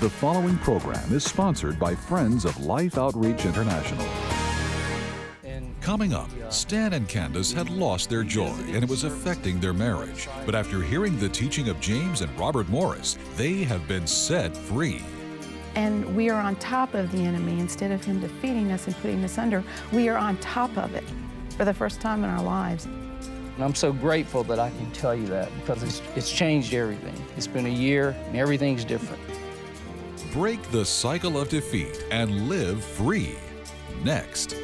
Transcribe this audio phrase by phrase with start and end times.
[0.00, 4.06] The following program is sponsored by Friends of Life Outreach International.
[5.80, 9.72] Coming up, uh, Stan and Candace had lost their joy and it was affecting their
[9.72, 10.28] marriage.
[10.46, 15.02] But after hearing the teaching of James and Robert Morris, they have been set free.
[15.74, 19.24] And we are on top of the enemy instead of him defeating us and putting
[19.24, 19.64] us under.
[19.92, 21.04] We are on top of it
[21.56, 22.84] for the first time in our lives.
[22.84, 27.20] And I'm so grateful that I can tell you that because it's, it's changed everything.
[27.36, 29.20] It's been a year and everything's different.
[30.32, 33.36] Break the cycle of defeat and live free.
[34.04, 34.54] Next.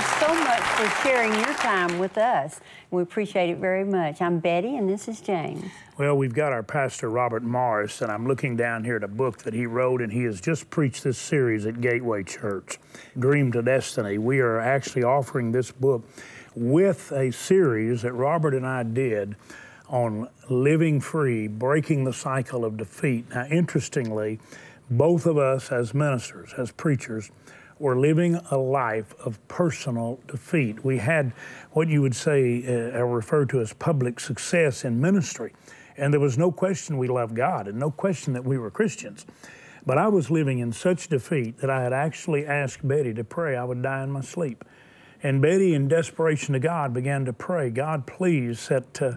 [0.00, 2.60] You so much for sharing your time with us.
[2.90, 4.22] We appreciate it very much.
[4.22, 5.64] I'm Betty, and this is James.
[5.98, 9.38] Well, we've got our pastor, Robert Morris, and I'm looking down here at a book
[9.42, 12.78] that he wrote, and he has just preached this series at Gateway Church,
[13.18, 14.16] Dream to Destiny.
[14.16, 16.08] We are actually offering this book
[16.54, 19.36] with a series that Robert and I did
[19.88, 23.28] on living free, breaking the cycle of defeat.
[23.30, 24.40] Now, interestingly,
[24.88, 27.30] both of us as ministers, as preachers,
[27.80, 30.84] were living a life of personal defeat.
[30.84, 31.32] We had
[31.72, 35.52] what you would say, uh, or refer to as public success in ministry.
[35.96, 39.24] And there was no question we loved God and no question that we were Christians.
[39.86, 43.56] But I was living in such defeat that I had actually asked Betty to pray
[43.56, 44.64] I would die in my sleep.
[45.22, 49.14] And Betty, in desperation to God, began to pray, God, please set uh,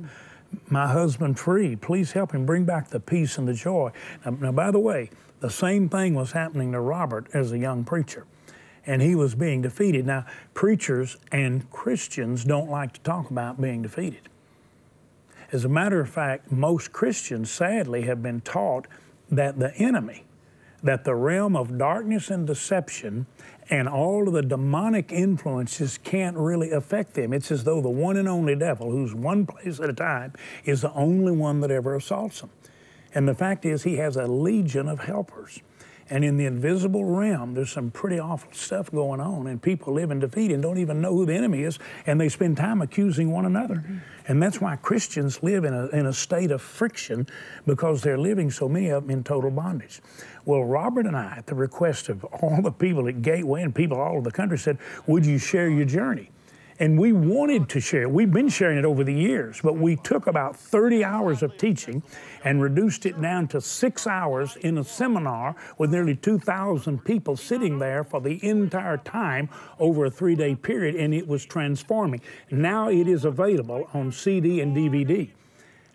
[0.70, 1.76] my husband free.
[1.76, 3.92] Please help him bring back the peace and the joy.
[4.26, 5.10] Now, now, by the way,
[5.42, 8.26] the same thing was happening to Robert as a young preacher
[8.86, 10.06] and he was being defeated.
[10.06, 14.30] Now, preachers and Christians don't like to talk about being defeated.
[15.52, 18.88] As a matter of fact, most Christians sadly have been taught
[19.30, 20.26] that the enemy,
[20.82, 23.28] that the realm of darkness and deception
[23.70, 27.34] and all of the demonic influences can't really affect them.
[27.34, 30.34] It's as though the one and only devil, who's one place at a time,
[30.66, 32.50] is the only one that ever assaults them.
[33.16, 35.62] And the fact is, he has a legion of helpers.
[36.10, 40.12] And in the invisible realm, there's some pretty awful stuff going on, and people live
[40.12, 43.32] in defeat and don't even know who the enemy is, and they spend time accusing
[43.32, 43.76] one another.
[43.76, 43.98] Mm-hmm.
[44.28, 47.28] And that's why Christians live in a, in a state of friction
[47.66, 50.02] because they're living so many of them in total bondage.
[50.46, 54.00] Well, Robert and I, at the request of all the people at Gateway and people
[54.00, 54.78] all over the country, said,
[55.08, 56.32] Would you share your journey?
[56.80, 58.10] And we wanted to share.
[58.10, 62.02] We've been sharing it over the years, but we took about 30 hours of teaching
[62.44, 67.78] and reduced it down to six hours in a seminar with nearly 2,000 people sitting
[67.78, 72.22] there for the entire time over a three day period, and it was transforming.
[72.50, 75.30] Now it is available on CD and DVD.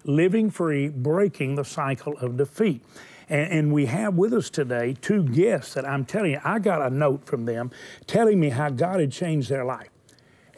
[0.05, 2.83] Living Free, Breaking the Cycle of Defeat.
[3.29, 6.81] And, and, we have with us today two guests that I'm telling you, I got
[6.81, 7.71] a note from them
[8.07, 9.91] telling me how God had changed their life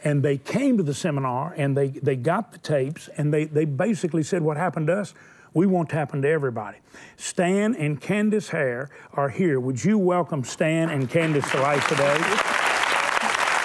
[0.03, 3.65] and they came to the seminar and they, they got the tapes and they, they
[3.65, 5.13] basically said what happened to us?
[5.53, 6.77] We want to happen to everybody.
[7.17, 9.59] Stan and candace hare are here.
[9.59, 12.17] Would you welcome stan and candace to life today?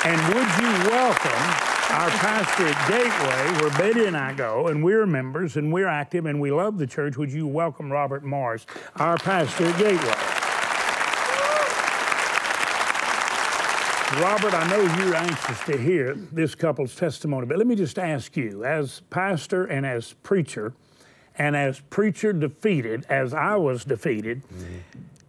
[0.04, 5.06] And would you welcome our pastor at gateway where betty and i go and we're
[5.06, 7.16] members and we're active and we love the church.
[7.16, 8.66] Would you welcome robert morris
[8.97, 10.46] our pastor at gateway
[14.21, 18.34] Robert, I know you're anxious to hear this couple's testimony, but let me just ask
[18.34, 20.72] you, as pastor and as preacher,
[21.37, 24.78] and as preacher defeated, as I was defeated, mm-hmm.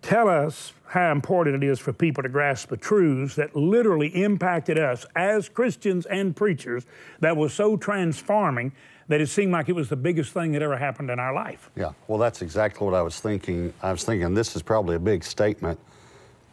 [0.01, 4.79] tell us how important it is for people to grasp the truths that literally impacted
[4.79, 6.85] us as Christians and preachers
[7.19, 8.71] that was so transforming
[9.09, 11.69] that it seemed like it was the biggest thing that ever happened in our life.
[11.75, 13.73] Yeah, well, that's exactly what I was thinking.
[13.81, 15.77] I was thinking this is probably a big statement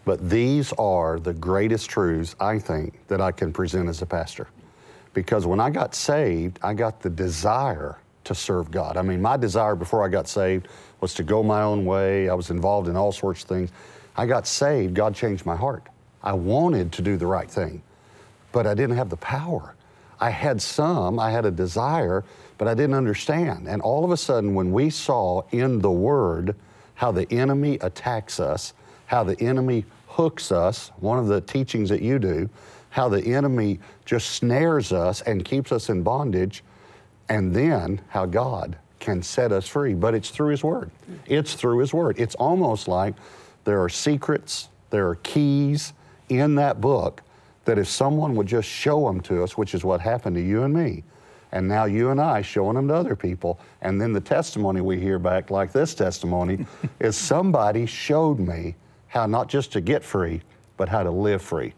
[0.04, 4.48] but these are the greatest truths, I think, that I can present as a pastor.
[5.15, 8.97] Because when I got saved, I got the desire to serve God.
[8.97, 10.68] I mean, my desire before I got saved
[11.01, 12.28] was to go my own way.
[12.28, 13.71] I was involved in all sorts of things.
[14.16, 15.84] I got saved, God changed my heart.
[16.22, 17.83] I wanted to do the right thing,
[18.53, 19.74] but I didn't have the power.
[20.21, 22.24] I had some, I had a desire,
[22.57, 23.68] but I didn't understand.
[23.68, 26.54] And all of a sudden, when we saw in the Word
[26.95, 28.72] how the enemy attacks us,
[29.07, 29.84] how the enemy
[30.15, 32.49] hooks us, one of the teachings that you do,
[32.91, 36.63] how the enemy just snares us and keeps us in bondage,
[37.28, 39.93] and then how God can set us free.
[39.95, 40.93] But it's through His Word.
[41.27, 42.21] It's through His Word.
[42.21, 43.15] It's almost like
[43.65, 45.93] there are secrets, there are keys
[46.28, 47.22] in that book
[47.65, 50.63] that if someone would just show them to us, which is what happened to you
[50.63, 51.03] and me,
[51.51, 53.59] And now you and I showing them to other people.
[53.81, 56.67] And then the testimony we hear back, like this testimony,
[57.01, 58.77] is somebody showed me
[59.15, 60.43] how not just to get free,
[60.77, 61.72] but how to live free.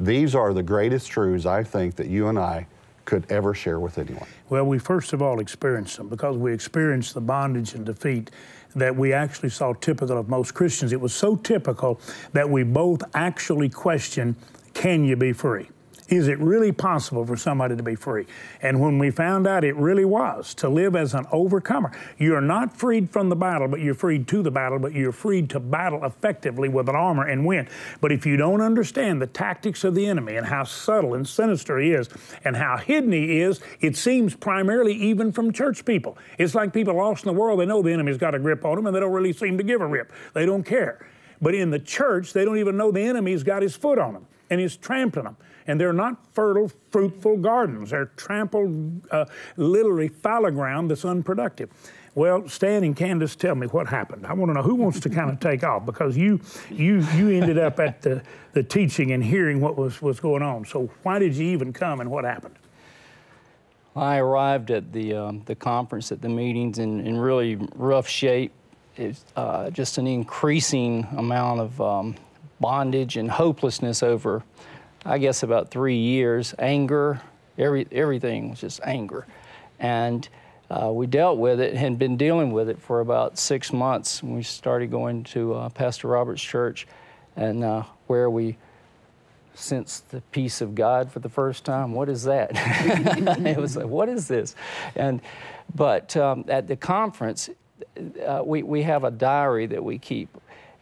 [0.00, 2.66] These are the greatest truths I think that you and I
[3.04, 4.26] could ever share with anyone.
[4.48, 8.32] Well, we first of all experienced them because we experienced the bondage and defeat
[8.74, 10.92] that we actually saw typical of most Christians.
[10.92, 12.00] It was so typical
[12.32, 14.34] that we both actually questioned
[14.74, 15.68] can you be free?
[16.12, 18.26] Is it really possible for somebody to be free?
[18.60, 22.76] And when we found out it really was, to live as an overcomer, you're not
[22.76, 26.04] freed from the battle, but you're freed to the battle, but you're freed to battle
[26.04, 27.66] effectively with an armor and win.
[28.02, 31.78] But if you don't understand the tactics of the enemy and how subtle and sinister
[31.78, 32.10] he is
[32.44, 36.18] and how hidden he is, it seems primarily even from church people.
[36.36, 38.76] It's like people lost in the world, they know the enemy's got a grip on
[38.76, 40.12] them and they don't really seem to give a rip.
[40.34, 41.06] They don't care.
[41.40, 44.26] But in the church, they don't even know the enemy's got his foot on them
[44.50, 47.90] and he's trampling them and they're not fertile, fruitful gardens.
[47.90, 49.26] They're trampled, uh,
[49.56, 51.70] literally fallow ground that's unproductive.
[52.14, 54.26] Well, Stan and Candace, tell me what happened.
[54.26, 57.30] I want to know who wants to kind of take off because you you you
[57.30, 58.22] ended up at the,
[58.52, 60.66] the teaching and hearing what was, was going on.
[60.66, 62.56] So why did you even come and what happened?
[63.96, 68.52] I arrived at the um, the conference at the meetings in, in really rough shape.
[68.96, 72.16] It's uh, just an increasing amount of um,
[72.60, 74.42] bondage and hopelessness over
[75.04, 76.54] I guess about three years.
[76.58, 77.20] Anger,
[77.58, 79.26] every, everything was just anger.
[79.80, 80.28] And
[80.70, 84.22] uh, we dealt with it and been dealing with it for about six months.
[84.22, 86.86] We started going to uh, Pastor Robert's church,
[87.36, 88.56] and uh, where we
[89.54, 91.92] sensed the peace of God for the first time.
[91.92, 92.52] What is that?
[93.44, 94.54] it was like, what is this?
[94.94, 95.20] And
[95.74, 97.50] but um, at the conference,
[98.26, 100.28] uh, we we have a diary that we keep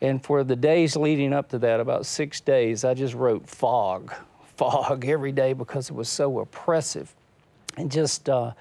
[0.01, 4.13] and for the days leading up to that, about six days, I just wrote fog,
[4.57, 7.15] fog every day because it was so oppressive.
[7.77, 8.53] And just uh,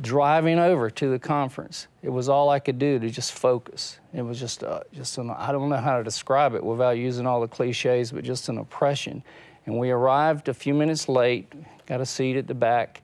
[0.00, 3.98] driving over to the conference, it was all I could do to just focus.
[4.14, 7.26] It was just, uh, just an, I don't know how to describe it without using
[7.26, 9.22] all the cliches, but just an oppression.
[9.66, 11.52] And we arrived a few minutes late,
[11.86, 13.02] got a seat at the back,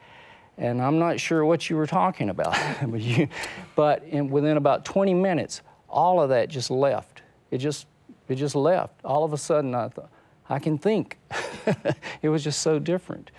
[0.59, 2.57] and I'm not sure what you were talking about,
[2.87, 3.29] but, you,
[3.75, 7.16] but in, within about 20 minutes, all of that just left
[7.57, 7.87] it just
[8.29, 8.95] it just left.
[9.05, 10.11] All of a sudden, I thought,
[10.49, 11.19] I can think.
[12.23, 13.31] it was just so different.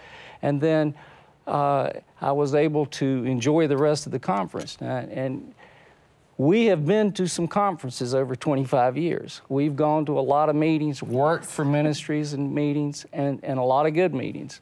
[0.42, 0.96] And then
[1.46, 4.78] uh, I was able to enjoy the rest of the conference.
[4.81, 5.54] and
[6.40, 9.42] we have been to some conferences over 25 years.
[9.50, 13.64] We've gone to a lot of meetings, worked for ministries and meetings, and, and a
[13.64, 14.62] lot of good meetings.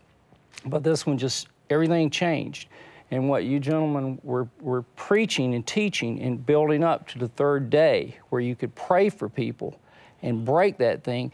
[0.65, 2.69] But this one just, everything changed
[3.11, 7.69] and what you gentlemen were, were preaching and teaching and building up to the third
[7.69, 9.79] day where you could pray for people
[10.21, 11.31] and break that thing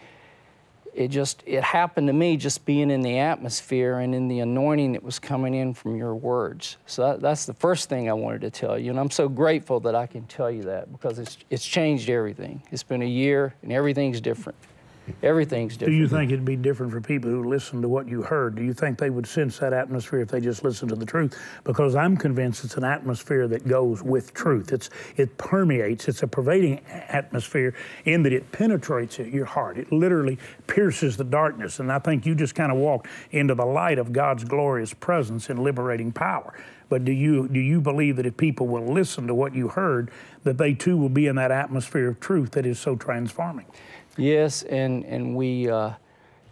[0.93, 4.93] it just it happened to me just being in the atmosphere and in the anointing
[4.93, 6.77] that was coming in from your words.
[6.85, 9.79] So that, that's the first thing i wanted to tell you and i'm so grateful
[9.81, 12.61] that i can tell you that because it's it's changed everything.
[12.71, 14.57] It's been a year and everything's different
[15.23, 15.95] Everything's different.
[15.95, 18.55] Do you think it'd be different for people who listen to what you heard?
[18.55, 21.37] Do you think they would sense that atmosphere if they just listened to the truth?
[21.63, 24.71] Because I'm convinced it's an atmosphere that goes with truth.
[24.71, 26.07] It's it permeates.
[26.07, 27.73] It's a pervading atmosphere
[28.05, 29.77] in that it penetrates your heart.
[29.77, 30.37] It literally
[30.67, 31.79] pierces the darkness.
[31.79, 35.49] And I think you just kind of walked into the light of God's glorious presence
[35.49, 36.53] and liberating power.
[36.91, 40.11] But do you do you believe that if people will listen to what you heard,
[40.43, 43.65] that they too will be in that atmosphere of truth that is so transforming?
[44.17, 45.91] Yes, and, and we, uh,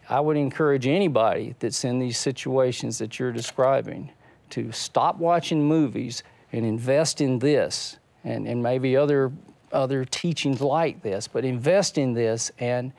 [0.07, 4.11] I would encourage anybody that's in these situations that you're describing
[4.51, 9.31] to stop watching movies and invest in this and, and maybe other,
[9.71, 12.91] other teachings like this, but invest in this and,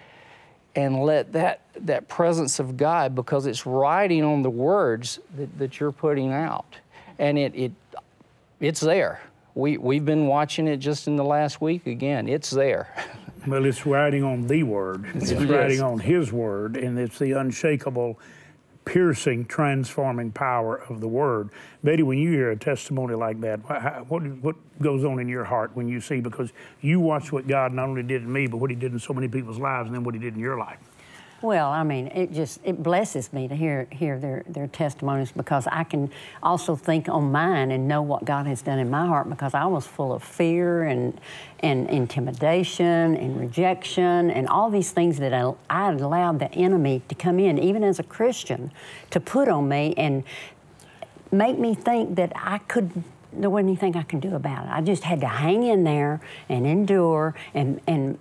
[0.77, 5.81] and let that, that presence of God, because it's writing on the words that, that
[5.81, 6.77] you're putting out.
[7.19, 7.73] And it, it,
[8.61, 9.21] it's there.
[9.55, 12.29] We, we've been watching it just in the last week again.
[12.29, 12.95] It's there.
[13.51, 15.07] Well, it's writing on the Word.
[15.13, 15.43] It's yes.
[15.43, 18.17] writing on His Word, and it's the unshakable,
[18.85, 21.51] piercing, transforming power of the Word.
[21.83, 23.59] Betty, when you hear a testimony like that,
[24.09, 27.73] what, what goes on in your heart when you see, because you watch what God
[27.73, 29.97] not only did in me, but what He did in so many people's lives, and
[29.97, 30.79] then what He did in your life?
[31.43, 35.67] Well, I mean, it just it blesses me to hear hear their their testimonies because
[35.67, 36.11] I can
[36.43, 39.65] also think on mine and know what God has done in my heart because I
[39.65, 41.19] was full of fear and
[41.61, 47.15] and intimidation and rejection and all these things that I, I allowed the enemy to
[47.15, 48.71] come in, even as a Christian,
[49.11, 50.25] to put on me and
[51.33, 54.73] make me think that I could there wasn't anything I could do about it.
[54.73, 56.21] I just had to hang in there
[56.51, 58.19] and endure and and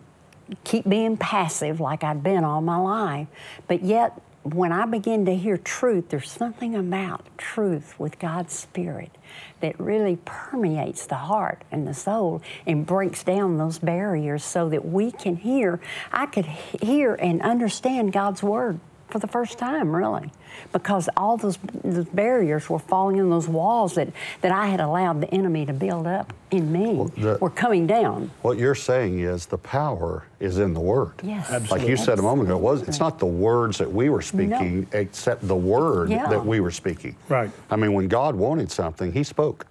[0.63, 3.27] keep being passive like I'd been all my life.
[3.67, 9.11] But yet, when I begin to hear truth, there's something about truth with God's Spirit
[9.59, 14.85] that really permeates the heart and the soul and breaks down those barriers so that
[14.85, 15.79] we can hear.
[16.11, 18.79] I could hear and understand God's Word
[19.09, 20.31] for the first time, really,
[20.71, 24.09] because all those, those barriers were falling in, those walls that,
[24.41, 27.87] that I had allowed the enemy to build up in me well, the, were coming
[27.87, 28.31] down.
[28.41, 31.13] What you're saying is the power is in the Word.
[31.23, 31.49] Yes.
[31.49, 31.79] Absolutely.
[31.79, 34.21] Like you said a moment ago, it was, it's not the words that we were
[34.21, 34.99] speaking, no.
[34.99, 36.27] except the Word yeah.
[36.27, 37.15] that we were speaking.
[37.27, 37.51] Right.
[37.69, 39.65] I mean, when God wanted something, He spoke.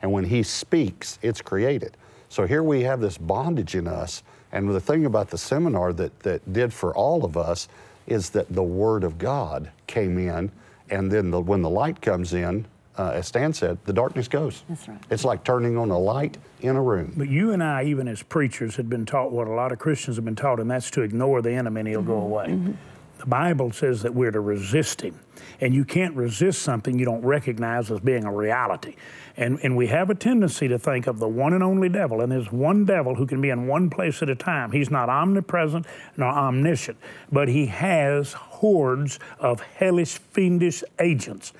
[0.00, 1.96] And when He speaks, it's created.
[2.28, 4.22] So here we have this bondage in us.
[4.50, 7.68] And the thing about the seminar that, that did for all of us
[8.08, 10.50] is that the Word of God came in,
[10.90, 14.64] and then the, when the light comes in, uh, as Stan said, the darkness goes.
[14.68, 14.98] That's right.
[15.08, 17.14] It's like turning on a light in a room.
[17.16, 20.16] But you and I, even as preachers, had been taught what a lot of Christians
[20.16, 22.10] have been taught, and that's to ignore the enemy and he'll mm-hmm.
[22.10, 22.46] go away.
[22.46, 22.72] Mm-hmm.
[23.18, 25.18] The Bible says that we're to resist him.
[25.60, 28.94] And you can't resist something you don't recognize as being a reality.
[29.36, 32.30] And, and we have a tendency to think of the one and only devil, and
[32.30, 34.72] there's one devil who can be in one place at a time.
[34.72, 36.98] He's not omnipresent nor omniscient,
[37.30, 41.52] but he has hordes of hellish, fiendish agents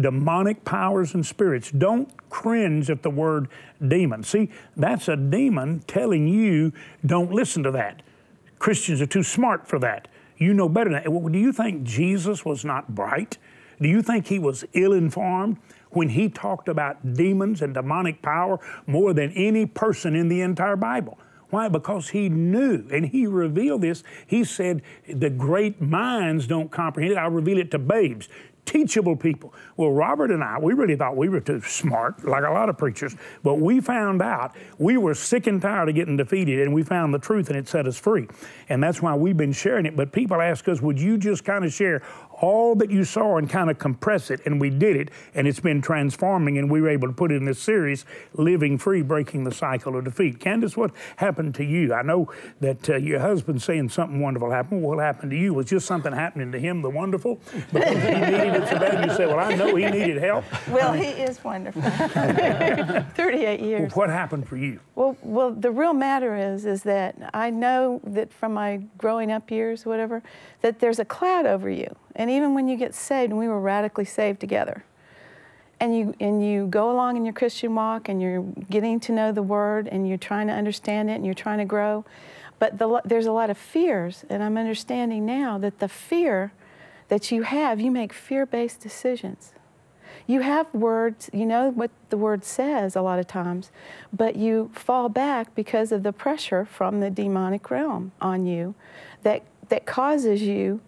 [0.00, 1.70] demonic powers and spirits.
[1.70, 3.48] Don't cringe at the word
[3.86, 4.22] demon.
[4.22, 6.72] See, that's a demon telling you
[7.04, 8.02] don't listen to that.
[8.58, 10.08] Christians are too smart for that.
[10.40, 11.32] You know better than that.
[11.32, 13.38] Do you think Jesus was not bright?
[13.80, 15.58] Do you think he was ill informed?
[15.90, 20.76] when he talked about demons and demonic power more than any person in the entire
[20.76, 21.18] Bible.
[21.50, 21.68] Why?
[21.68, 24.04] Because he knew and he revealed this.
[24.24, 27.18] He said, The great minds don't comprehend it.
[27.18, 28.28] I'll reveal it to babes
[28.70, 29.52] teachable people.
[29.76, 32.78] Well, Robert and I, we really thought we were too smart, like a lot of
[32.78, 36.84] preachers, but we found out we were sick and tired of getting defeated, and we
[36.84, 38.28] found the truth, and it set us free.
[38.68, 39.96] And that's why we've been sharing it.
[39.96, 42.02] But people ask us, would you just kind of share
[42.40, 45.60] all that you saw and kind of compress it, and we did it, and it's
[45.60, 49.42] been transforming, and we were able to put it in this series, Living Free, Breaking
[49.42, 50.38] the Cycle of Defeat.
[50.38, 51.92] Candace, what happened to you?
[51.92, 54.82] I know that uh, your husband's saying something wonderful happened.
[54.82, 57.40] What happened to you was just something happening to him, the wonderful,
[57.72, 59.04] because he needed so bad.
[59.04, 60.44] You say, well, I know he needed help.
[60.68, 61.82] Well, he is wonderful.
[63.14, 63.94] 38 years.
[63.94, 64.80] What happened for you?
[64.94, 69.50] Well, well, the real matter is, is that I know that from my growing up
[69.50, 70.22] years, whatever,
[70.62, 71.94] that there's a cloud over you.
[72.16, 74.84] And even when you get saved, and we were radically saved together,
[75.78, 79.32] and you and you go along in your Christian walk, and you're getting to know
[79.32, 82.04] the Word, and you're trying to understand it, and you're trying to grow,
[82.60, 86.52] but the, there's a lot of fears, and I'm understanding now that the fear
[87.10, 89.52] that you have, you make fear-based decisions.
[90.26, 93.72] You have words, you know what the word says a lot of times,
[94.12, 98.74] but you fall back because of the pressure from the demonic realm on you
[99.22, 100.80] that that causes you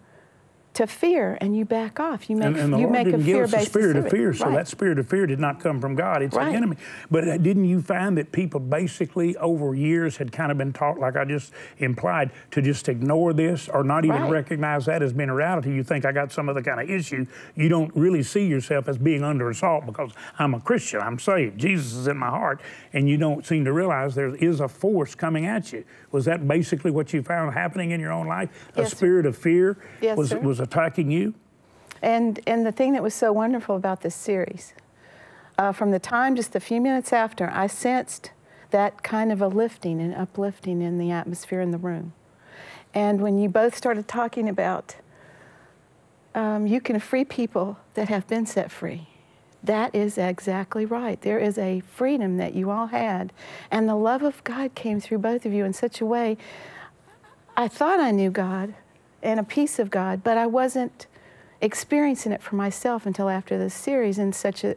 [0.74, 2.30] to fear and you back off.
[2.30, 4.08] You make, and, and the you Lord make didn't a give us a spirit of
[4.08, 4.54] fear, so right.
[4.56, 6.22] that spirit of fear did not come from God.
[6.22, 6.48] It's right.
[6.48, 6.76] an enemy.
[7.10, 10.98] But uh, didn't you find that people basically over years had kind of been taught,
[10.98, 14.30] like I just implied, to just ignore this or not even right.
[14.30, 15.74] recognize that as being a reality?
[15.74, 17.26] You think I got some other kind of issue.
[17.54, 21.00] You don't really see yourself as being under assault because I'm a Christian.
[21.00, 21.58] I'm saved.
[21.58, 22.60] Jesus is in my heart,
[22.92, 25.84] and you don't seem to realize there is a force coming at you.
[26.12, 28.50] Was that basically what you found happening in your own life?
[28.76, 29.28] Yes, a spirit sir.
[29.28, 30.38] of fear yes, was sir.
[30.38, 31.34] was attacking you?
[32.00, 34.74] And, and the thing that was so wonderful about this series,
[35.58, 38.30] uh, from the time just a few minutes after, I sensed
[38.70, 42.12] that kind of a lifting and uplifting in the atmosphere in the room.
[42.94, 44.96] And when you both started talking about
[46.34, 49.08] um, you can free people that have been set free,
[49.62, 51.20] that is exactly right.
[51.20, 53.32] There is a freedom that you all had.
[53.70, 56.36] And the love of God came through both of you in such a way.
[57.56, 58.74] I thought I knew God
[59.22, 61.06] and a peace of God, but I wasn't
[61.60, 64.74] experiencing it for myself until after this series in such a,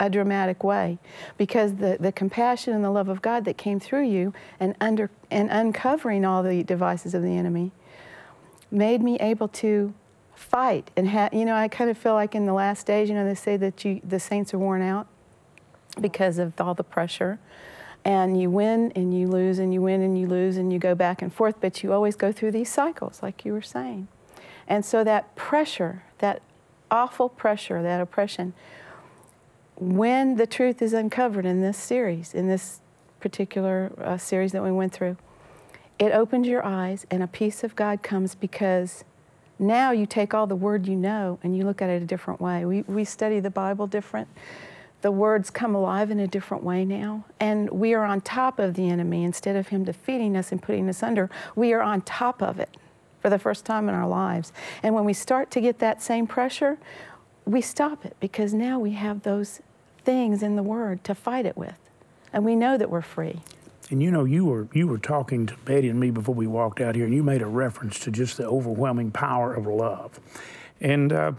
[0.00, 0.98] a dramatic way
[1.38, 5.10] because the, the compassion and the love of God that came through you and under
[5.30, 7.70] and uncovering all the devices of the enemy
[8.68, 9.94] made me able to
[10.42, 13.14] fight and ha- you know I kind of feel like in the last days you
[13.14, 15.06] know they say that you the saints are worn out
[16.00, 17.38] because of all the pressure.
[18.04, 20.94] And you win and you lose and you win and you lose and you go
[20.94, 24.08] back and forth but you always go through these cycles like you were saying.
[24.66, 26.42] And so that pressure, that
[26.90, 28.54] awful pressure, that oppression,
[29.76, 32.80] when the truth is uncovered in this series, in this
[33.20, 35.16] particular uh, series that we went through,
[35.98, 39.04] it opens your eyes and a peace of God comes because
[39.62, 42.40] now you take all the word you know and you look at it a different
[42.40, 42.64] way.
[42.64, 44.28] We, we study the Bible different.
[45.02, 47.24] The words come alive in a different way now.
[47.40, 50.88] And we are on top of the enemy instead of him defeating us and putting
[50.88, 51.30] us under.
[51.56, 52.76] We are on top of it
[53.20, 54.52] for the first time in our lives.
[54.82, 56.78] And when we start to get that same pressure,
[57.44, 59.60] we stop it because now we have those
[60.04, 61.78] things in the Word to fight it with.
[62.32, 63.40] And we know that we're free.
[63.92, 66.80] And you know, you were you were talking to Betty and me before we walked
[66.80, 70.18] out here, and you made a reference to just the overwhelming power of love.
[70.80, 71.32] And uh,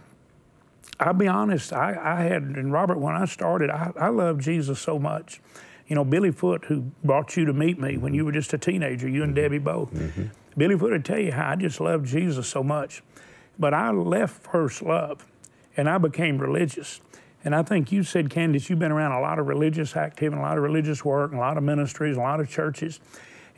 [0.99, 4.79] I'll be honest, I, I, had and Robert when I started, I, I loved Jesus
[4.79, 5.41] so much.
[5.87, 8.59] You know, Billy Foot, who brought you to meet me when you were just a
[8.59, 9.91] teenager, you and Debbie both.
[9.91, 10.25] Mm-hmm.
[10.55, 13.01] Billy Foot would tell you how I just loved Jesus so much,
[13.57, 15.25] but I left first love,
[15.75, 17.01] and I became religious.
[17.45, 20.43] And I think you said, Candace, you've been around a lot of religious activity, a
[20.43, 22.99] lot of religious work, a lot of ministries, a lot of churches,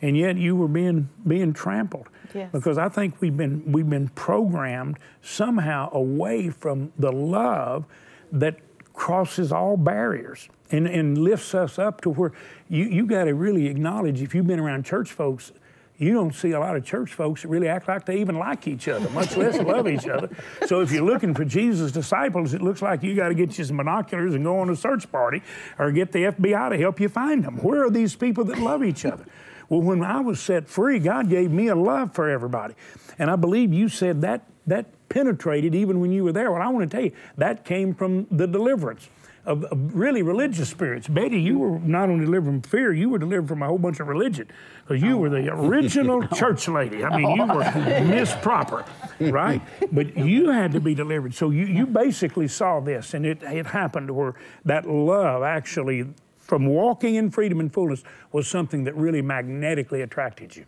[0.02, 2.08] and yet you were being being trampled.
[2.34, 2.50] Yes.
[2.52, 7.84] Because I think we've been we've been programmed somehow away from the love
[8.32, 8.58] that
[8.92, 12.32] crosses all barriers and, and lifts us up to where
[12.68, 15.52] you, you got to really acknowledge if you've been around church folks
[15.98, 18.66] you don't see a lot of church folks that really act like they even like
[18.68, 20.28] each other, much less love each other.
[20.66, 23.64] So if you're looking for Jesus' disciples, it looks like you got to get you
[23.64, 25.42] some binoculars and go on a search party
[25.78, 27.56] or get the FBI to help you find them.
[27.58, 29.24] Where are these people that love each other?
[29.68, 32.74] Well, when I was set free, God gave me a love for everybody.
[33.18, 36.50] And I believe you said that that penetrated even when you were there.
[36.50, 39.08] Well, I want to tell you, that came from the deliverance
[39.46, 41.08] of, of, really religious spirits.
[41.08, 44.00] Betty, you were not only delivered from fear, you were delivered from a whole bunch
[44.00, 44.48] of religion
[44.82, 45.18] because you oh.
[45.18, 45.66] were the oh.
[45.66, 47.04] original church lady.
[47.04, 47.64] I mean, you were
[48.04, 48.84] Miss Proper,
[49.20, 49.62] right?
[49.92, 51.34] But you had to be delivered.
[51.34, 54.34] So you, you basically saw this, and it, it happened where
[54.64, 56.06] that love actually,
[56.38, 60.66] from walking in freedom and fullness, was something that really magnetically attracted you.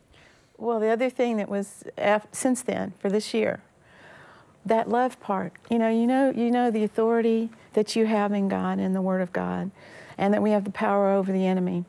[0.56, 1.84] Well, the other thing that was
[2.32, 3.62] since then for this year
[4.68, 5.52] that love part.
[5.70, 9.02] You know, you know, you know the authority that you have in God and the
[9.02, 9.70] Word of God,
[10.16, 11.84] and that we have the power over the enemy.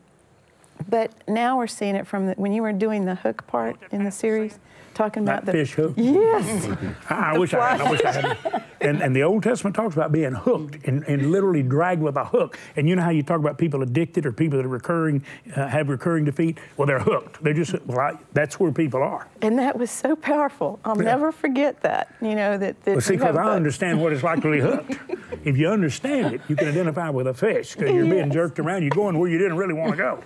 [0.88, 4.04] But now we're seeing it from the, when you were doing the hook part in
[4.04, 4.60] the series
[5.00, 5.94] talking about that the fish hook.
[5.96, 6.68] Yes.
[7.10, 7.82] I, I wish I had.
[7.82, 8.64] I wish I had.
[8.82, 12.26] And, and the Old Testament talks about being hooked and, and literally dragged with a
[12.26, 12.58] hook.
[12.76, 15.24] And you know how you talk about people addicted or people that are recurring,
[15.56, 16.58] uh, have recurring defeat?
[16.78, 17.44] Well, they're hooked.
[17.44, 19.28] They're just, well, I, that's where people are.
[19.42, 20.80] And that was so powerful.
[20.84, 21.04] I'll yeah.
[21.04, 22.82] never forget that, you know, that.
[22.84, 24.98] that well, see, because I understand what it's like to be hooked.
[25.46, 28.14] if you understand it, you can identify with a fish because you're yes.
[28.14, 28.84] being jerked around.
[28.84, 30.24] You're going where you didn't really want to go.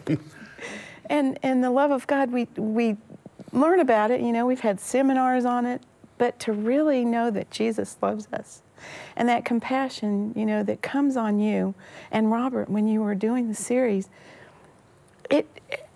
[1.08, 2.98] and, and the love of God, we, we
[3.54, 4.22] learn about it.
[4.22, 5.82] You know, we've had seminars on it,
[6.18, 8.62] but to really know that Jesus loves us
[9.16, 11.74] and that compassion, you know, that comes on you.
[12.12, 14.10] And Robert, when you were doing the series,
[15.30, 15.48] it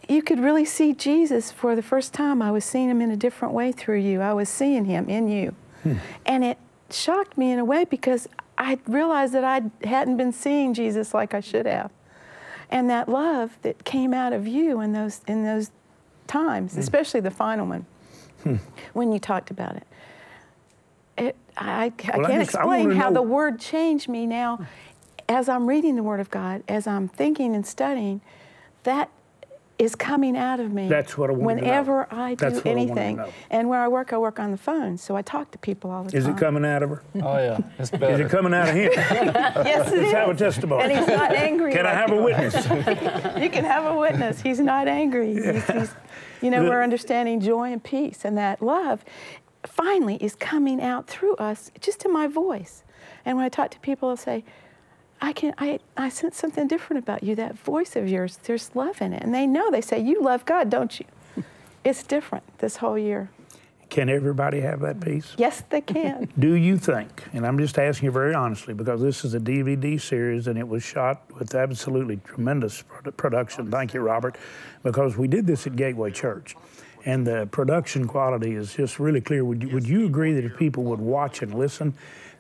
[0.08, 2.42] you could really see Jesus for the first time.
[2.42, 4.22] I was seeing him in a different way through you.
[4.22, 5.54] I was seeing him in you.
[5.84, 5.96] Hmm.
[6.26, 6.58] And it
[6.90, 11.34] shocked me in a way because I realized that I hadn't been seeing Jesus like
[11.34, 11.92] I should have.
[12.70, 15.72] And that love that came out of you in those in those
[16.28, 16.80] times, mm.
[16.80, 17.86] especially the final one,
[18.44, 18.56] hmm.
[18.94, 19.88] when you talked about it.
[21.18, 23.16] it I, I well, can't I explain how know.
[23.16, 24.66] the Word changed me now.
[25.30, 28.22] As I'm reading the Word of God, as I'm thinking and studying,
[28.84, 29.10] that
[29.80, 30.88] is coming out of me.
[30.88, 33.20] That's what I want Whenever I do anything.
[33.20, 35.92] I and where I work, I work on the phone, so I talk to people
[35.92, 36.34] all the is time.
[36.34, 37.04] Is it coming out of her?
[37.16, 37.60] Oh, yeah.
[37.78, 38.14] It's better.
[38.14, 38.92] Is it coming out of him?
[38.96, 39.08] yes,
[39.58, 40.12] it Let's is.
[40.12, 40.84] have a testimony.
[40.84, 41.74] And he's not angry.
[41.74, 42.56] Can like I have a witness?
[43.42, 44.42] you can have a witness.
[44.42, 45.34] He's not angry.
[45.34, 45.52] Yeah.
[45.54, 45.96] He's, he's,
[46.42, 49.04] you know, we're understanding joy and peace, and that love
[49.66, 52.84] finally is coming out through us just in my voice.
[53.26, 54.44] And when I talk to people, I'll say,
[55.20, 57.36] I can I, I sense something different about you.
[57.36, 59.24] That voice of yours, there's love in it.
[59.24, 61.06] And they know, they say, You love God, don't you?
[61.84, 63.30] it's different this whole year.
[63.90, 65.34] Can everybody have that peace?
[65.38, 66.28] Yes, they can.
[66.40, 70.00] Do you think, and I'm just asking you very honestly, because this is a DVD
[70.00, 72.84] series and it was shot with absolutely tremendous
[73.16, 73.72] production.
[73.72, 74.38] Thank you, Robert,
[74.84, 76.56] because we did this at Gateway Church.
[77.06, 79.46] And the production quality is just really clear.
[79.46, 81.94] Would you, would you agree that if people would watch and listen,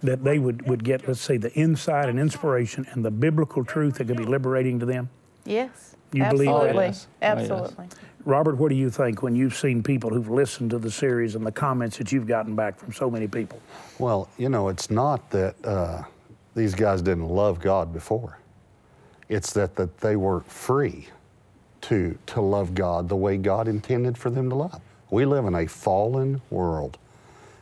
[0.03, 3.95] that they would, would get, let's say, the insight and inspiration and the biblical truth
[3.95, 5.09] that could be liberating to them?
[5.45, 5.95] Yes.
[6.11, 6.47] You absolutely.
[6.47, 6.75] believe that?
[6.75, 7.07] Oh, yes.
[7.21, 7.85] Absolutely.
[7.85, 11.35] Oh, Robert, what do you think when you've seen people who've listened to the series
[11.35, 13.61] and the comments that you've gotten back from so many people?
[13.99, 16.03] Well, you know, it's not that uh,
[16.53, 18.37] these guys didn't love God before.
[19.29, 21.07] It's that, that they weren't free
[21.83, 24.81] to, to love God the way God intended for them to love.
[25.09, 26.97] We live in a fallen world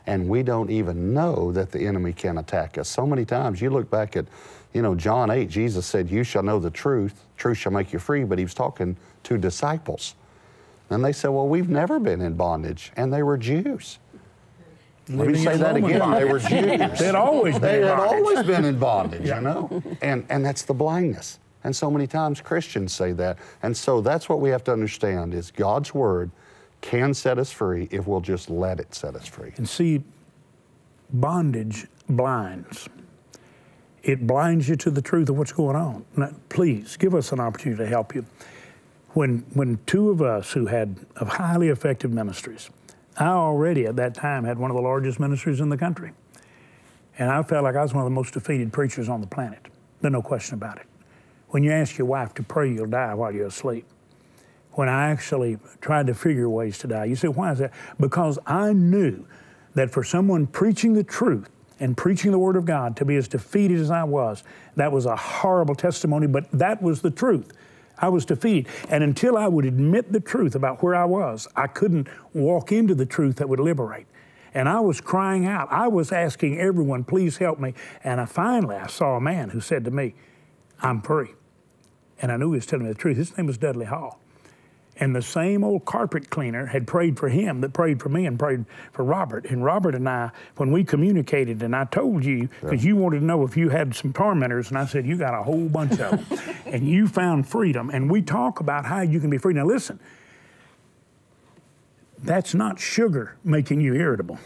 [0.04, 2.88] and we don't even know that the enemy can attack us.
[2.88, 4.26] So many times you look back at,
[4.74, 8.00] you know, John 8, Jesus said, You shall know the truth, truth shall make you
[8.00, 10.16] free, but he was talking to disciples.
[10.90, 13.98] And they said, Well, we've never been in bondage, and they were Jews.
[15.08, 16.10] Let me say that again.
[16.10, 16.50] They were Jews.
[16.98, 19.36] they had always been they had always been in bondage, yeah.
[19.36, 19.82] you know?
[20.02, 21.38] And, and that's the blindness.
[21.62, 23.38] And so many times Christians say that.
[23.62, 26.30] And so that's what we have to understand is God's word
[26.80, 29.52] can set us free if we'll just let it set us free.
[29.56, 30.02] And see,
[31.10, 32.88] bondage blinds.
[34.02, 36.04] It blinds you to the truth of what's going on.
[36.16, 38.24] Now, please give us an opportunity to help you.
[39.16, 42.68] When, when two of us who had highly effective ministries,
[43.16, 46.12] I already at that time had one of the largest ministries in the country.
[47.18, 49.68] And I felt like I was one of the most defeated preachers on the planet.
[50.02, 50.86] There's no question about it.
[51.48, 53.86] When you ask your wife to pray, you'll die while you're asleep.
[54.72, 57.72] When I actually tried to figure ways to die, you say, why is that?
[57.98, 59.26] Because I knew
[59.72, 61.48] that for someone preaching the truth
[61.80, 65.06] and preaching the Word of God to be as defeated as I was, that was
[65.06, 67.54] a horrible testimony, but that was the truth.
[67.98, 68.70] I was defeated.
[68.88, 72.94] And until I would admit the truth about where I was, I couldn't walk into
[72.94, 74.06] the truth that would liberate.
[74.54, 75.68] And I was crying out.
[75.70, 77.74] I was asking everyone, please help me.
[78.02, 80.14] And I finally I saw a man who said to me,
[80.80, 81.34] I'm free.
[82.20, 83.16] And I knew he was telling me the truth.
[83.16, 84.20] His name was Dudley Hall.
[84.98, 88.38] And the same old carpet cleaner had prayed for him that prayed for me and
[88.38, 89.44] prayed for Robert.
[89.44, 93.24] And Robert and I, when we communicated, and I told you, because you wanted to
[93.24, 96.28] know if you had some tormentors, and I said, You got a whole bunch of
[96.28, 96.54] them.
[96.66, 97.90] and you found freedom.
[97.90, 99.52] And we talk about how you can be free.
[99.52, 100.00] Now, listen,
[102.18, 104.38] that's not sugar making you irritable.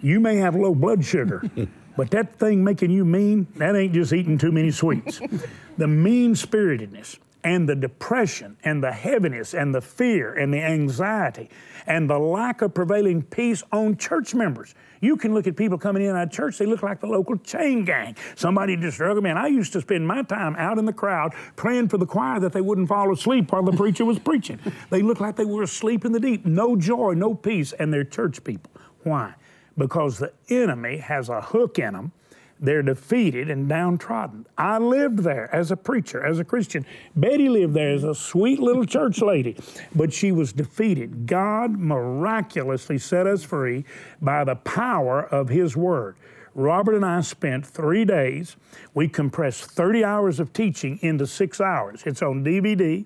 [0.00, 1.48] You may have low blood sugar,
[1.96, 5.20] but that thing making you mean, that ain't just eating too many sweets.
[5.78, 11.48] the mean spiritedness and the depression and the heaviness and the fear and the anxiety
[11.86, 14.74] and the lack of prevailing peace on church members.
[15.00, 17.84] You can look at people coming in at church, they look like the local chain
[17.84, 18.16] gang.
[18.34, 19.22] Somebody just struggled.
[19.22, 22.40] Man, I used to spend my time out in the crowd praying for the choir
[22.40, 24.58] that they wouldn't fall asleep while the preacher was preaching.
[24.90, 26.44] They looked like they were asleep in the deep.
[26.44, 28.70] No joy, no peace, and they're church people.
[29.04, 29.34] Why?
[29.76, 32.12] Because the enemy has a hook in them
[32.60, 34.46] they're defeated and downtrodden.
[34.56, 36.84] I lived there as a preacher, as a Christian.
[37.14, 39.56] Betty lived there as a sweet little church lady,
[39.94, 41.26] but she was defeated.
[41.26, 43.84] God miraculously set us free
[44.20, 46.16] by the power of His Word.
[46.54, 48.56] Robert and I spent three days.
[48.92, 52.02] We compressed 30 hours of teaching into six hours.
[52.04, 53.04] It's on DVD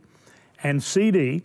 [0.62, 1.42] and CD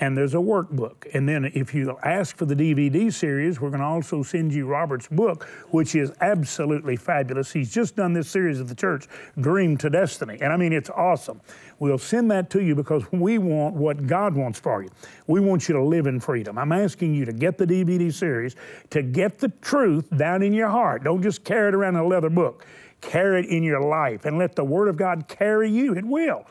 [0.00, 1.06] and there's a workbook.
[1.14, 4.66] And then if you ask for the DVD series, we're going to also send you
[4.66, 7.52] Robert's book, which is absolutely fabulous.
[7.52, 9.06] He's just done this series of the church,
[9.40, 10.38] Dream to Destiny.
[10.40, 11.40] And I mean, it's awesome.
[11.78, 14.90] We'll send that to you because we want what God wants for you.
[15.26, 16.58] We want you to live in freedom.
[16.58, 18.56] I'm asking you to get the DVD series,
[18.90, 21.04] to get the truth down in your heart.
[21.04, 22.66] Don't just carry it around in a leather book.
[23.00, 25.94] Carry it in your life and let the Word of God carry you.
[25.94, 26.46] It will.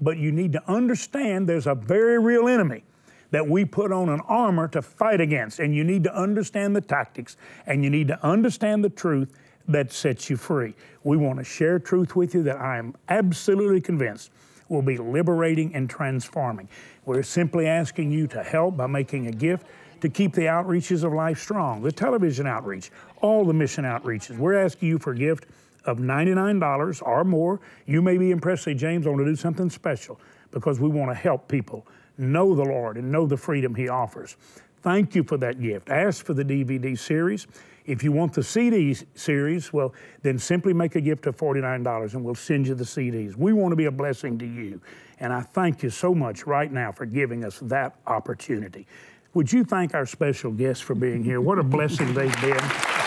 [0.00, 2.84] But you need to understand there's a very real enemy
[3.30, 5.58] that we put on an armor to fight against.
[5.58, 9.32] And you need to understand the tactics and you need to understand the truth
[9.66, 10.74] that sets you free.
[11.04, 14.30] We want to share truth with you that I am absolutely convinced
[14.68, 16.68] will be liberating and transforming.
[17.04, 19.66] We're simply asking you to help by making a gift
[20.00, 24.36] to keep the outreaches of life strong, the television outreach, all the mission outreaches.
[24.38, 25.46] We're asking you for a gift
[25.88, 28.64] of $99 or more, you may be impressed.
[28.64, 30.20] Say, James, I want to do something special
[30.50, 34.36] because we want to help people know the Lord and know the freedom He offers.
[34.82, 35.90] Thank you for that gift.
[35.90, 37.46] Ask for the DVD series.
[37.84, 42.22] If you want the CD series, well, then simply make a gift of $49 and
[42.22, 43.34] we'll send you the CDs.
[43.34, 44.80] We want to be a blessing to you.
[45.20, 48.86] And I thank you so much right now for giving us that opportunity.
[49.34, 51.40] Would you thank our special guests for being here?
[51.40, 52.97] What a blessing they've been.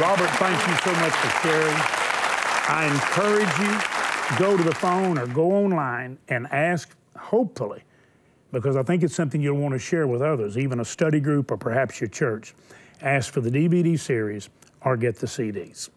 [0.00, 1.76] Robert, thank you so much for sharing.
[2.66, 7.84] I encourage you, go to the phone or go online and ask, hopefully,
[8.50, 11.52] because I think it's something you'll want to share with others, even a study group
[11.52, 12.54] or perhaps your church.
[13.02, 14.48] Ask for the DVD series
[14.80, 15.90] or get the CDs.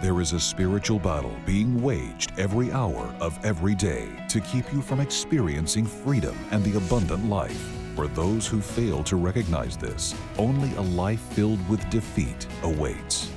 [0.00, 4.80] There is a spiritual battle being waged every hour of every day to keep you
[4.80, 7.75] from experiencing freedom and the abundant life.
[7.96, 13.30] For those who fail to recognize this, only a life filled with defeat awaits.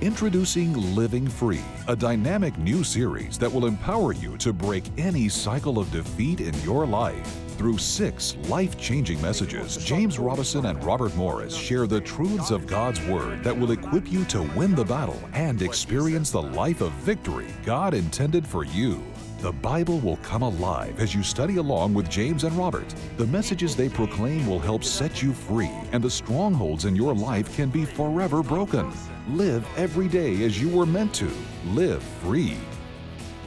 [0.00, 5.80] Introducing Living Free, a dynamic new series that will empower you to break any cycle
[5.80, 7.28] of defeat in your life.
[7.58, 13.00] Through six life changing messages, James Robison and Robert Morris share the truths of God's
[13.06, 17.48] Word that will equip you to win the battle and experience the life of victory
[17.64, 19.02] God intended for you.
[19.38, 22.94] The Bible will come alive as you study along with James and Robert.
[23.18, 27.54] The messages they proclaim will help set you free, and the strongholds in your life
[27.54, 28.90] can be forever broken.
[29.28, 31.30] Live every day as you were meant to.
[31.66, 32.56] Live free.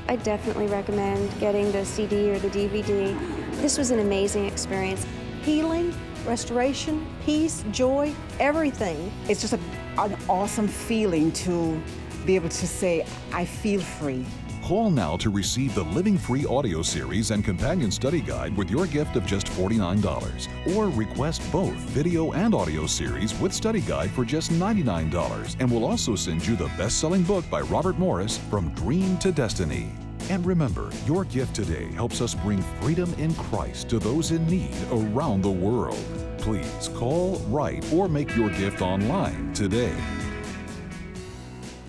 [0.07, 3.17] I definitely recommend getting the CD or the DVD.
[3.59, 5.07] This was an amazing experience.
[5.41, 5.91] Healing,
[6.23, 9.11] restoration, peace, joy, everything.
[9.27, 9.59] It's just a,
[9.97, 11.81] an awesome feeling to
[12.27, 14.23] be able to say, I feel free.
[14.69, 18.85] Call now to receive the Living Free audio series and companion study guide with your
[18.85, 20.75] gift of just $49.
[20.75, 25.55] Or request both video and audio series with study guide for just $99.
[25.59, 29.31] And we'll also send you the best selling book by Robert Morris, From Dream to
[29.31, 29.89] Destiny.
[30.29, 34.77] And remember, your gift today helps us bring freedom in Christ to those in need
[34.91, 35.97] around the world.
[36.37, 39.97] Please call, write, or make your gift online today.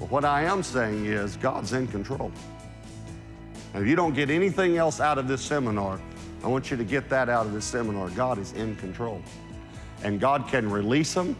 [0.08, 2.32] What I am saying is God's in control.
[3.74, 6.00] And if you don't get anything else out of this seminar,
[6.42, 8.10] I want you to get that out of this seminar.
[8.10, 9.22] God is in control.
[10.02, 11.36] And God can release them.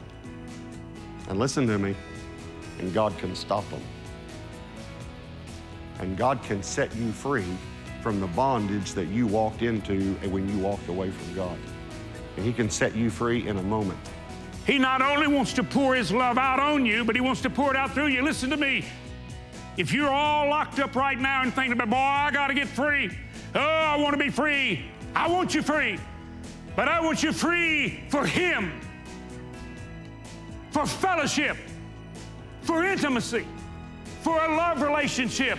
[1.29, 1.95] And listen to me,
[2.81, 3.83] and God can stop them.
[6.01, 7.45] And God can set you free
[8.03, 11.59] from the bondage that you walked into when you walked away from God.
[12.37, 13.99] And He can set you free in a moment.
[14.67, 17.51] He not only wants to pour His love out on you, but He wants to
[17.51, 18.23] pour it out through you.
[18.23, 18.85] Listen to me.
[19.81, 22.69] If you're all locked up right now and thinking about, boy, I got to get
[22.69, 23.11] free.
[23.55, 24.85] Oh, I want to be free.
[25.17, 25.99] I want you free.
[26.77, 28.79] But I want you free for Him,
[30.71, 31.57] for fellowship,
[32.61, 33.47] for intimacy,
[34.21, 35.59] for a love relationship.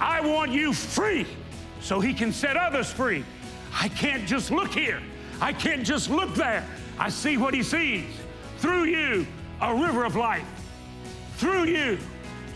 [0.00, 1.24] I want you free
[1.80, 3.24] so He can set others free.
[3.72, 5.00] I can't just look here.
[5.40, 6.66] I can't just look there.
[6.98, 8.06] I see what He sees.
[8.58, 9.24] Through you,
[9.60, 10.48] a river of life.
[11.36, 11.98] Through you,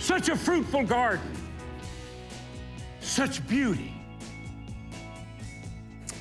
[0.01, 1.31] such a fruitful garden.
[3.01, 3.95] Such beauty.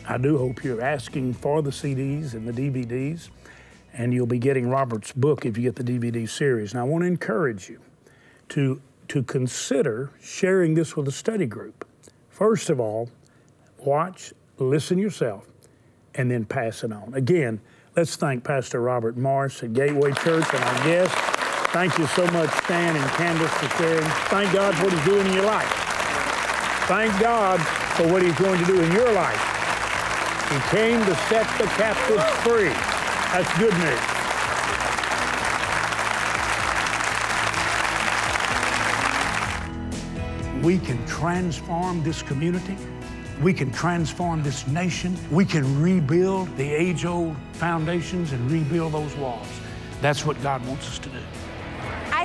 [0.07, 3.29] I do hope you're asking for the CDs and the DVDs,
[3.93, 6.73] and you'll be getting Robert's book if you get the DVD series.
[6.73, 7.79] And I want to encourage you
[8.49, 11.87] to, to consider sharing this with a study group.
[12.29, 13.09] First of all,
[13.77, 15.47] watch, listen yourself,
[16.15, 17.13] and then pass it on.
[17.13, 17.61] Again,
[17.95, 21.28] let's thank Pastor Robert Morris at Gateway Church and our guests.
[21.71, 24.03] Thank you so much, Stan and Candace, for sharing.
[24.29, 25.71] Thank God for what He's doing in your life.
[26.87, 27.61] Thank God
[27.95, 29.39] for what He's going to do in your life.
[30.49, 32.73] He came to set the captives free.
[33.31, 33.99] That's good news.
[40.63, 42.77] We can transform this community.
[43.43, 45.15] We can transform this nation.
[45.29, 49.47] We can rebuild the age old foundations and rebuild those walls.
[50.01, 51.19] That's what God wants us to do.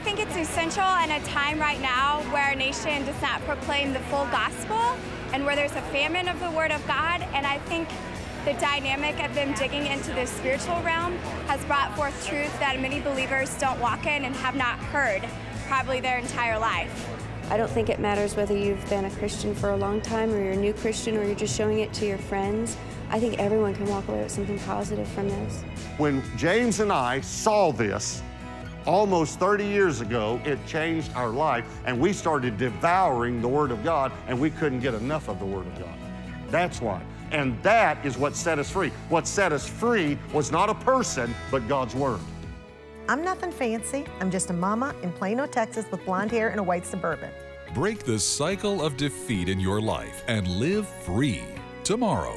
[0.04, 3.94] I think it's essential in a time right now where our nation does not proclaim
[3.94, 4.78] the full gospel
[5.32, 7.22] and where there's a famine of the Word of God.
[7.32, 7.88] And I think
[8.44, 13.00] the dynamic of them digging into the spiritual realm has brought forth truth that many
[13.00, 15.26] believers don't walk in and have not heard
[15.68, 17.08] probably their entire life.
[17.50, 20.38] I don't think it matters whether you've been a Christian for a long time or
[20.38, 22.76] you're a new Christian or you're just showing it to your friends.
[23.08, 25.62] I think everyone can walk away with something positive from this.
[25.96, 28.22] When James and I saw this
[28.86, 33.82] almost 30 years ago, it changed our life, and we started devouring the Word of
[33.84, 35.98] God, and we couldn't get enough of the Word of God.
[36.50, 37.02] That's why.
[37.30, 38.90] And that is what set us free.
[39.08, 42.20] What set us free was not a person, but God's Word.
[43.08, 44.04] I'm nothing fancy.
[44.20, 47.30] I'm just a mama in Plano, Texas with blonde hair and a white suburban.
[47.74, 51.42] Break the cycle of defeat in your life and live free
[51.82, 52.36] tomorrow.